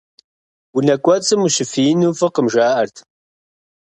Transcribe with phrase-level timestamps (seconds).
[0.77, 2.95] Унэ кӀуэцӀым ущыфиину фӀыкъым, жаӀэрт.